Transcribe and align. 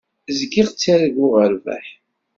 Zgiɣ 0.39 0.67
ttarguɣ 0.69 1.33
rrbeḥ. 1.53 1.87